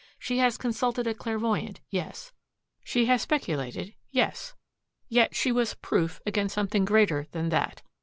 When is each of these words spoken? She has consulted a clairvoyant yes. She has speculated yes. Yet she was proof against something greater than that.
She 0.17 0.39
has 0.39 0.57
consulted 0.57 1.05
a 1.05 1.13
clairvoyant 1.13 1.79
yes. 1.91 2.31
She 2.83 3.05
has 3.05 3.21
speculated 3.21 3.93
yes. 4.09 4.55
Yet 5.09 5.35
she 5.35 5.51
was 5.51 5.75
proof 5.75 6.19
against 6.25 6.55
something 6.55 6.85
greater 6.85 7.27
than 7.33 7.49
that. 7.49 7.83